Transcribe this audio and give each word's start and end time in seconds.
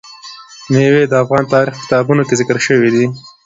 مېوې 0.71 1.03
د 1.07 1.13
افغان 1.23 1.43
تاریخ 1.53 1.73
په 1.77 1.81
کتابونو 1.85 2.21
کې 2.27 2.37
ذکر 2.39 2.57
شوی 2.67 2.89
دي. 2.95 3.05